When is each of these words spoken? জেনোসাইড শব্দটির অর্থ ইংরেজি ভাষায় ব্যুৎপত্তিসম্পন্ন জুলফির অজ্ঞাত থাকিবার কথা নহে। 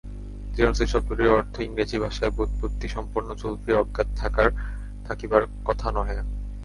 জেনোসাইড 0.55 0.89
শব্দটির 0.89 1.35
অর্থ 1.37 1.55
ইংরেজি 1.59 1.97
ভাষায় 1.99 2.31
ব্যুৎপত্তিসম্পন্ন 2.31 3.29
জুলফির 3.35 3.75
অজ্ঞাত 3.75 4.07
থাকিবার 5.07 5.43
কথা 5.65 5.87
নহে। 5.91 6.17